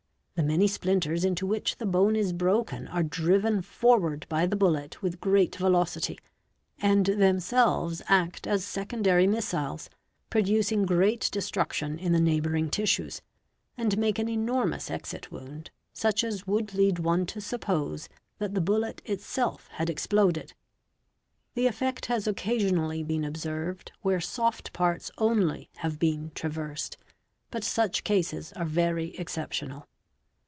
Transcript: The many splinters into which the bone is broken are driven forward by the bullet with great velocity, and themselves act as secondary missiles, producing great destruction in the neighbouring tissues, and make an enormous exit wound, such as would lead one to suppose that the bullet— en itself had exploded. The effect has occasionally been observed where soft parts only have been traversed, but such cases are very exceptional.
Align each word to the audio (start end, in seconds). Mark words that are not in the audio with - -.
The 0.35 0.47
many 0.47 0.65
splinters 0.65 1.23
into 1.23 1.45
which 1.45 1.77
the 1.77 1.85
bone 1.85 2.15
is 2.15 2.33
broken 2.33 2.87
are 2.87 3.03
driven 3.03 3.61
forward 3.61 4.25
by 4.27 4.47
the 4.47 4.55
bullet 4.55 4.99
with 4.99 5.19
great 5.21 5.55
velocity, 5.57 6.17
and 6.79 7.05
themselves 7.05 8.01
act 8.07 8.47
as 8.47 8.65
secondary 8.65 9.27
missiles, 9.27 9.87
producing 10.31 10.87
great 10.87 11.29
destruction 11.31 11.99
in 11.99 12.11
the 12.11 12.19
neighbouring 12.19 12.71
tissues, 12.71 13.21
and 13.77 13.99
make 13.99 14.17
an 14.17 14.27
enormous 14.27 14.89
exit 14.89 15.31
wound, 15.31 15.69
such 15.93 16.23
as 16.23 16.47
would 16.47 16.73
lead 16.73 16.97
one 16.97 17.27
to 17.27 17.39
suppose 17.39 18.09
that 18.39 18.55
the 18.55 18.61
bullet— 18.61 18.99
en 19.05 19.13
itself 19.13 19.67
had 19.73 19.91
exploded. 19.91 20.53
The 21.53 21.67
effect 21.67 22.07
has 22.07 22.25
occasionally 22.25 23.03
been 23.03 23.23
observed 23.25 23.91
where 24.01 24.19
soft 24.21 24.73
parts 24.73 25.11
only 25.19 25.69
have 25.75 25.99
been 25.99 26.31
traversed, 26.33 26.97
but 27.51 27.63
such 27.63 28.03
cases 28.03 28.51
are 28.53 28.65
very 28.65 29.15
exceptional. 29.17 29.87